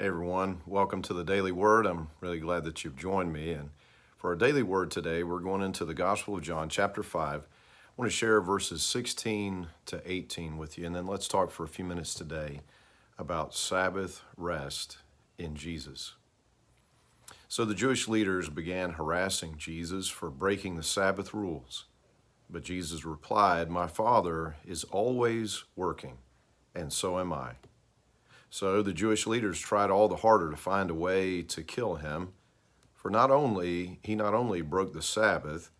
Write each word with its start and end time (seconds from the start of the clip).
Hey 0.00 0.06
everyone, 0.06 0.60
welcome 0.64 1.02
to 1.02 1.12
the 1.12 1.24
Daily 1.24 1.50
Word. 1.50 1.84
I'm 1.84 2.06
really 2.20 2.38
glad 2.38 2.62
that 2.62 2.84
you've 2.84 2.94
joined 2.94 3.32
me. 3.32 3.50
And 3.50 3.70
for 4.16 4.30
our 4.30 4.36
daily 4.36 4.62
word 4.62 4.92
today, 4.92 5.24
we're 5.24 5.40
going 5.40 5.60
into 5.60 5.84
the 5.84 5.92
Gospel 5.92 6.36
of 6.36 6.42
John, 6.42 6.68
chapter 6.68 7.02
5. 7.02 7.40
I 7.40 7.44
want 7.96 8.08
to 8.08 8.16
share 8.16 8.40
verses 8.40 8.80
16 8.84 9.66
to 9.86 10.00
18 10.06 10.56
with 10.56 10.78
you, 10.78 10.86
and 10.86 10.94
then 10.94 11.08
let's 11.08 11.26
talk 11.26 11.50
for 11.50 11.64
a 11.64 11.68
few 11.68 11.84
minutes 11.84 12.14
today 12.14 12.60
about 13.18 13.56
Sabbath 13.56 14.22
rest 14.36 14.98
in 15.36 15.56
Jesus. 15.56 16.12
So 17.48 17.64
the 17.64 17.74
Jewish 17.74 18.06
leaders 18.06 18.48
began 18.48 18.90
harassing 18.90 19.56
Jesus 19.58 20.06
for 20.06 20.30
breaking 20.30 20.76
the 20.76 20.84
Sabbath 20.84 21.34
rules. 21.34 21.86
But 22.48 22.62
Jesus 22.62 23.04
replied, 23.04 23.68
My 23.68 23.88
Father 23.88 24.54
is 24.64 24.84
always 24.84 25.64
working, 25.74 26.18
and 26.72 26.92
so 26.92 27.18
am 27.18 27.32
I. 27.32 27.54
So 28.50 28.82
the 28.82 28.92
Jewish 28.92 29.26
leaders 29.26 29.58
tried 29.60 29.90
all 29.90 30.08
the 30.08 30.16
harder 30.16 30.50
to 30.50 30.56
find 30.56 30.90
a 30.90 30.94
way 30.94 31.42
to 31.42 31.62
kill 31.62 31.96
him, 31.96 32.32
for 32.94 33.10
not 33.10 33.30
only 33.30 34.00
he 34.02 34.14
not 34.14 34.34
only 34.34 34.62
broke 34.62 34.92
the 34.92 35.02
Sabbath, 35.02 35.70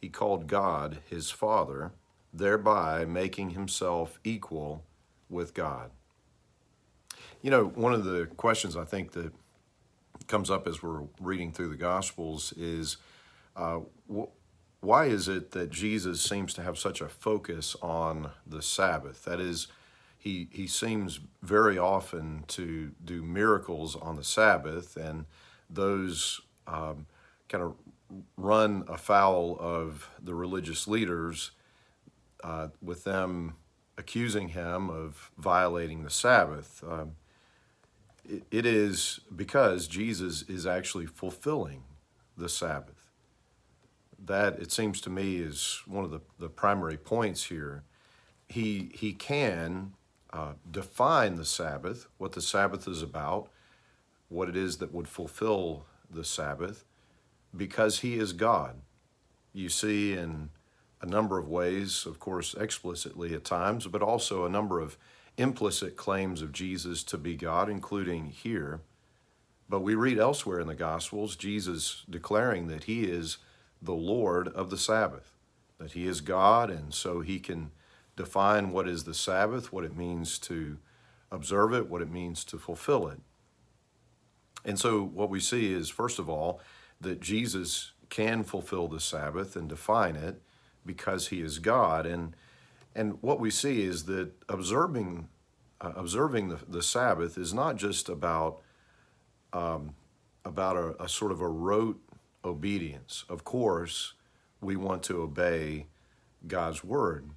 he 0.00 0.08
called 0.08 0.46
God 0.46 0.98
his 1.08 1.30
Father, 1.30 1.92
thereby 2.32 3.04
making 3.04 3.50
himself 3.50 4.18
equal 4.24 4.84
with 5.28 5.54
God. 5.54 5.90
You 7.42 7.50
know, 7.50 7.66
one 7.66 7.94
of 7.94 8.04
the 8.04 8.26
questions 8.36 8.76
I 8.76 8.84
think 8.84 9.12
that 9.12 9.32
comes 10.26 10.50
up 10.50 10.66
as 10.66 10.82
we're 10.82 11.02
reading 11.20 11.52
through 11.52 11.68
the 11.68 11.76
Gospels 11.76 12.52
is 12.56 12.96
uh, 13.56 13.80
wh- 14.12 14.30
why 14.80 15.06
is 15.06 15.28
it 15.28 15.52
that 15.52 15.70
Jesus 15.70 16.20
seems 16.20 16.52
to 16.54 16.62
have 16.62 16.78
such 16.78 17.00
a 17.00 17.08
focus 17.08 17.76
on 17.80 18.30
the 18.46 18.62
Sabbath? 18.62 19.24
That 19.24 19.40
is, 19.40 19.68
he, 20.18 20.48
he 20.50 20.66
seems 20.66 21.20
very 21.42 21.78
often 21.78 22.44
to 22.48 22.90
do 23.04 23.22
miracles 23.22 23.96
on 23.96 24.16
the 24.16 24.24
Sabbath, 24.24 24.96
and 24.96 25.26
those 25.70 26.40
um, 26.66 27.06
kind 27.48 27.62
of 27.62 27.74
run 28.36 28.84
afoul 28.88 29.56
of 29.60 30.10
the 30.20 30.34
religious 30.34 30.88
leaders 30.88 31.52
uh, 32.42 32.68
with 32.82 33.04
them 33.04 33.54
accusing 33.96 34.48
him 34.48 34.90
of 34.90 35.30
violating 35.38 36.02
the 36.02 36.10
Sabbath. 36.10 36.82
Um, 36.88 37.12
it, 38.28 38.42
it 38.50 38.66
is 38.66 39.20
because 39.34 39.86
Jesus 39.86 40.42
is 40.42 40.66
actually 40.66 41.06
fulfilling 41.06 41.84
the 42.36 42.48
Sabbath. 42.48 42.94
That, 44.24 44.58
it 44.58 44.72
seems 44.72 45.00
to 45.02 45.10
me, 45.10 45.36
is 45.36 45.80
one 45.86 46.04
of 46.04 46.10
the, 46.10 46.20
the 46.38 46.48
primary 46.48 46.96
points 46.96 47.44
here. 47.44 47.84
He, 48.48 48.90
he 48.94 49.12
can 49.12 49.92
uh, 50.32 50.52
define 50.70 51.36
the 51.36 51.44
Sabbath, 51.44 52.06
what 52.18 52.32
the 52.32 52.42
Sabbath 52.42 52.86
is 52.86 53.02
about, 53.02 53.48
what 54.28 54.48
it 54.48 54.56
is 54.56 54.78
that 54.78 54.92
would 54.92 55.08
fulfill 55.08 55.86
the 56.10 56.24
Sabbath, 56.24 56.84
because 57.56 58.00
He 58.00 58.18
is 58.18 58.32
God. 58.32 58.76
You 59.52 59.68
see 59.68 60.12
in 60.12 60.50
a 61.00 61.06
number 61.06 61.38
of 61.38 61.48
ways, 61.48 62.04
of 62.06 62.18
course, 62.18 62.54
explicitly 62.54 63.34
at 63.34 63.44
times, 63.44 63.86
but 63.86 64.02
also 64.02 64.44
a 64.44 64.50
number 64.50 64.80
of 64.80 64.98
implicit 65.36 65.96
claims 65.96 66.42
of 66.42 66.52
Jesus 66.52 67.02
to 67.04 67.16
be 67.16 67.36
God, 67.36 67.68
including 67.70 68.26
here. 68.26 68.80
But 69.68 69.80
we 69.80 69.94
read 69.94 70.18
elsewhere 70.18 70.60
in 70.60 70.66
the 70.66 70.74
Gospels 70.74 71.36
Jesus 71.36 72.04
declaring 72.08 72.68
that 72.68 72.84
He 72.84 73.04
is 73.04 73.38
the 73.80 73.94
Lord 73.94 74.48
of 74.48 74.70
the 74.70 74.78
Sabbath, 74.78 75.32
that 75.78 75.92
He 75.92 76.06
is 76.06 76.20
God, 76.20 76.70
and 76.70 76.92
so 76.92 77.20
He 77.20 77.38
can 77.38 77.70
define 78.18 78.72
what 78.72 78.86
is 78.86 79.04
the 79.04 79.14
Sabbath, 79.14 79.72
what 79.72 79.84
it 79.84 79.96
means 79.96 80.38
to 80.40 80.76
observe 81.30 81.72
it, 81.72 81.88
what 81.88 82.02
it 82.02 82.10
means 82.10 82.44
to 82.44 82.58
fulfill 82.58 83.08
it. 83.08 83.20
And 84.64 84.78
so, 84.78 85.02
what 85.02 85.30
we 85.30 85.40
see 85.40 85.72
is, 85.72 85.88
first 85.88 86.18
of 86.18 86.28
all, 86.28 86.60
that 87.00 87.20
Jesus 87.20 87.92
can 88.10 88.42
fulfill 88.42 88.88
the 88.88 89.00
Sabbath 89.00 89.54
and 89.54 89.68
define 89.68 90.16
it 90.16 90.42
because 90.84 91.28
he 91.28 91.40
is 91.40 91.60
God. 91.60 92.06
And, 92.06 92.34
and 92.94 93.18
what 93.22 93.38
we 93.38 93.50
see 93.50 93.82
is 93.82 94.04
that 94.04 94.32
observing, 94.48 95.28
uh, 95.80 95.92
observing 95.94 96.48
the, 96.48 96.58
the 96.66 96.82
Sabbath 96.82 97.38
is 97.38 97.54
not 97.54 97.76
just 97.76 98.08
about, 98.08 98.60
um, 99.52 99.94
about 100.44 100.76
a, 100.76 101.04
a 101.04 101.08
sort 101.08 101.30
of 101.30 101.40
a 101.40 101.48
rote 101.48 102.00
obedience. 102.44 103.24
Of 103.28 103.44
course, 103.44 104.14
we 104.60 104.74
want 104.74 105.04
to 105.04 105.22
obey 105.22 105.86
God's 106.46 106.82
word. 106.82 107.30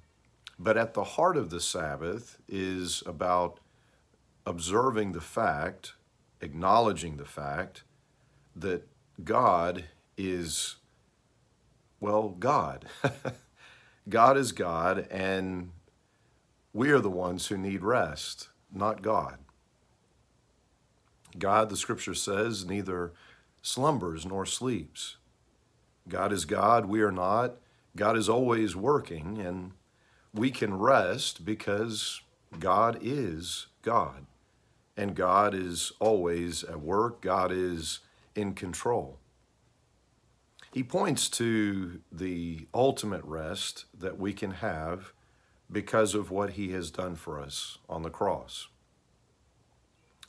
But 0.58 0.76
at 0.76 0.94
the 0.94 1.04
heart 1.04 1.36
of 1.36 1.50
the 1.50 1.60
Sabbath 1.60 2.38
is 2.48 3.02
about 3.06 3.58
observing 4.46 5.12
the 5.12 5.20
fact, 5.20 5.94
acknowledging 6.40 7.16
the 7.16 7.24
fact 7.24 7.84
that 8.54 8.86
God 9.22 9.84
is, 10.16 10.76
well, 12.00 12.30
God. 12.30 12.86
God 14.08 14.36
is 14.36 14.52
God, 14.52 15.06
and 15.10 15.70
we 16.72 16.90
are 16.90 17.00
the 17.00 17.10
ones 17.10 17.46
who 17.46 17.56
need 17.56 17.82
rest, 17.82 18.48
not 18.72 19.00
God. 19.00 19.38
God, 21.38 21.70
the 21.70 21.76
scripture 21.76 22.14
says, 22.14 22.64
neither 22.64 23.12
slumbers 23.62 24.26
nor 24.26 24.44
sleeps. 24.44 25.16
God 26.08 26.32
is 26.32 26.44
God, 26.44 26.86
we 26.86 27.00
are 27.00 27.12
not. 27.12 27.56
God 27.94 28.16
is 28.16 28.28
always 28.28 28.74
working, 28.74 29.38
and 29.38 29.72
we 30.34 30.50
can 30.50 30.78
rest 30.78 31.44
because 31.44 32.20
God 32.58 32.98
is 33.00 33.66
God. 33.82 34.26
And 34.96 35.14
God 35.14 35.54
is 35.54 35.92
always 36.00 36.64
at 36.64 36.80
work, 36.80 37.22
God 37.22 37.50
is 37.50 38.00
in 38.34 38.54
control. 38.54 39.18
He 40.72 40.82
points 40.82 41.28
to 41.30 42.00
the 42.10 42.66
ultimate 42.72 43.24
rest 43.24 43.84
that 43.98 44.18
we 44.18 44.32
can 44.32 44.52
have 44.52 45.12
because 45.70 46.14
of 46.14 46.30
what 46.30 46.50
He 46.50 46.72
has 46.72 46.90
done 46.90 47.14
for 47.14 47.40
us 47.40 47.78
on 47.88 48.02
the 48.02 48.10
cross. 48.10 48.68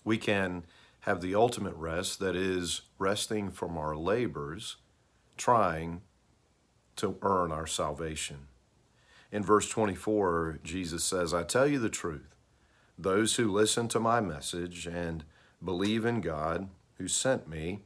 We 0.03 0.17
can 0.17 0.65
have 1.01 1.21
the 1.21 1.35
ultimate 1.35 1.75
rest 1.75 2.19
that 2.19 2.35
is 2.35 2.81
resting 2.97 3.51
from 3.51 3.77
our 3.77 3.95
labors, 3.95 4.77
trying 5.37 6.01
to 6.97 7.17
earn 7.21 7.51
our 7.51 7.67
salvation. 7.67 8.47
In 9.33 9.44
verse 9.44 9.67
24, 9.67 10.59
Jesus 10.63 11.03
says, 11.03 11.33
I 11.33 11.41
tell 11.41 11.66
you 11.66 11.79
the 11.79 11.89
truth. 11.89 12.35
Those 12.99 13.38
who 13.38 13.51
listen 13.51 13.88
to 13.88 13.99
my 13.99 14.21
message 14.21 14.85
and 14.85 15.23
believe 15.66 16.05
in 16.05 16.21
God 16.21 16.69
who 16.99 17.07
sent 17.07 17.49
me 17.49 17.79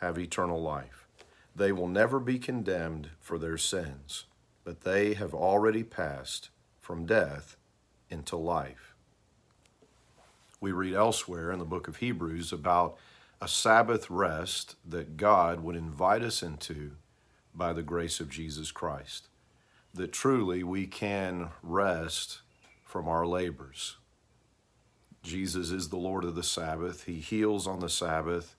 have 0.00 0.18
eternal 0.18 0.60
life. 0.60 1.06
They 1.54 1.70
will 1.70 1.86
never 1.86 2.18
be 2.18 2.40
condemned 2.40 3.10
for 3.20 3.38
their 3.38 3.56
sins, 3.56 4.24
but 4.64 4.80
they 4.80 5.14
have 5.14 5.32
already 5.32 5.84
passed 5.84 6.50
from 6.80 7.06
death 7.06 7.56
into 8.10 8.36
life. 8.36 8.96
We 10.60 10.72
read 10.72 10.94
elsewhere 10.94 11.52
in 11.52 11.60
the 11.60 11.64
book 11.64 11.86
of 11.86 11.98
Hebrews 11.98 12.52
about 12.52 12.96
a 13.40 13.46
Sabbath 13.46 14.10
rest 14.10 14.74
that 14.84 15.16
God 15.16 15.60
would 15.60 15.76
invite 15.76 16.22
us 16.22 16.42
into 16.42 16.96
by 17.54 17.72
the 17.72 17.84
grace 17.84 18.18
of 18.18 18.28
Jesus 18.28 18.72
Christ 18.72 19.28
that 19.94 20.12
truly 20.12 20.62
we 20.62 20.86
can 20.86 21.50
rest 21.62 22.40
from 22.84 23.08
our 23.08 23.26
labors. 23.26 23.96
Jesus 25.22 25.70
is 25.70 25.88
the 25.88 25.96
Lord 25.96 26.24
of 26.24 26.34
the 26.34 26.42
Sabbath. 26.42 27.04
He 27.04 27.20
heals 27.20 27.66
on 27.66 27.80
the 27.80 27.88
Sabbath. 27.88 28.56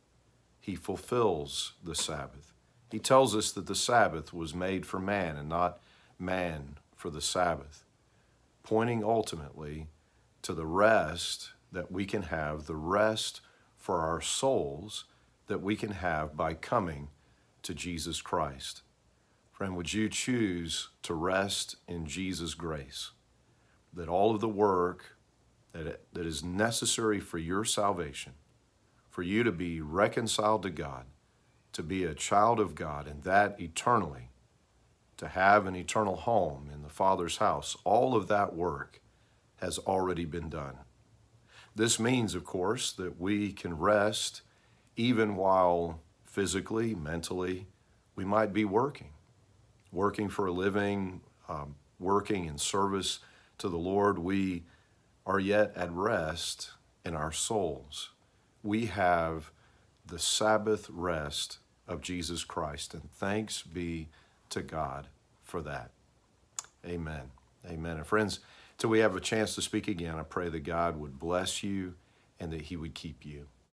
He 0.59 0.75
fulfills 0.75 1.73
the 1.83 1.95
Sabbath. 1.95 2.53
He 2.91 2.99
tells 2.99 3.35
us 3.35 3.51
that 3.51 3.67
the 3.67 3.75
Sabbath 3.75 4.33
was 4.33 4.53
made 4.53 4.85
for 4.85 4.99
man 4.99 5.37
and 5.37 5.49
not 5.49 5.79
man 6.17 6.77
for 6.95 7.09
the 7.09 7.21
Sabbath, 7.21 7.83
pointing 8.63 9.03
ultimately 9.03 9.87
to 10.41 10.53
the 10.53 10.65
rest 10.65 11.51
that 11.71 11.91
we 11.91 12.05
can 12.05 12.23
have, 12.23 12.65
the 12.65 12.75
rest 12.75 13.41
for 13.77 14.01
our 14.01 14.21
souls 14.21 15.05
that 15.47 15.61
we 15.61 15.75
can 15.75 15.91
have 15.91 16.35
by 16.35 16.53
coming 16.53 17.09
to 17.63 17.73
Jesus 17.73 18.21
Christ. 18.21 18.81
Friend, 19.59 19.75
would 19.75 19.91
you 19.91 20.07
choose 20.07 20.87
to 21.03 21.13
rest 21.13 21.75
in 21.85 22.05
Jesus' 22.05 22.53
grace? 22.53 23.11
That 23.91 24.07
all 24.07 24.33
of 24.33 24.39
the 24.39 24.47
work 24.47 25.17
that, 25.73 25.99
that 26.13 26.25
is 26.25 26.41
necessary 26.41 27.19
for 27.19 27.39
your 27.39 27.65
salvation, 27.65 28.35
for 29.09 29.21
you 29.21 29.43
to 29.43 29.51
be 29.51 29.81
reconciled 29.81 30.63
to 30.63 30.69
God, 30.69 31.07
to 31.73 31.83
be 31.83 32.05
a 32.05 32.13
child 32.13 32.61
of 32.61 32.73
God, 32.73 33.05
and 33.05 33.23
that 33.23 33.59
eternally, 33.59 34.29
to 35.17 35.27
have 35.27 35.65
an 35.65 35.75
eternal 35.75 36.15
home 36.15 36.69
in 36.73 36.81
the 36.81 36.87
Father's 36.87 37.35
house, 37.39 37.75
all 37.83 38.15
of 38.15 38.29
that 38.29 38.55
work 38.55 39.01
has 39.57 39.77
already 39.79 40.23
been 40.23 40.47
done. 40.47 40.77
This 41.75 41.99
means, 41.99 42.33
of 42.33 42.45
course, 42.45 42.93
that 42.93 43.19
we 43.19 43.51
can 43.51 43.77
rest 43.77 44.41
even 44.95 45.35
while 45.35 45.99
physically, 46.23 46.95
mentally, 46.95 47.67
we 48.15 48.23
might 48.23 48.53
be 48.53 48.63
working 48.63 49.09
working 49.91 50.29
for 50.29 50.45
a 50.45 50.51
living, 50.51 51.21
um, 51.47 51.75
working 51.99 52.45
in 52.45 52.57
service 52.57 53.19
to 53.57 53.69
the 53.69 53.77
Lord, 53.77 54.19
we 54.19 54.63
are 55.25 55.39
yet 55.39 55.73
at 55.75 55.91
rest 55.91 56.71
in 57.05 57.15
our 57.15 57.31
souls. 57.31 58.11
we 58.63 58.87
have 58.87 59.51
the 60.05 60.19
Sabbath 60.19 60.89
rest 60.89 61.59
of 61.87 62.01
Jesus 62.01 62.43
Christ. 62.43 62.93
And 62.93 63.11
thanks 63.13 63.61
be 63.61 64.09
to 64.49 64.61
God 64.61 65.07
for 65.43 65.61
that. 65.61 65.91
Amen. 66.85 67.31
Amen. 67.65 67.97
And 67.97 68.05
friends, 68.05 68.39
till 68.77 68.89
we 68.89 68.99
have 68.99 69.15
a 69.15 69.21
chance 69.21 69.55
to 69.55 69.61
speak 69.61 69.87
again, 69.87 70.15
I 70.15 70.23
pray 70.23 70.49
that 70.49 70.61
God 70.61 70.99
would 70.99 71.19
bless 71.19 71.63
you 71.63 71.95
and 72.39 72.51
that 72.51 72.63
He 72.63 72.77
would 72.77 72.93
keep 72.93 73.25
you. 73.25 73.47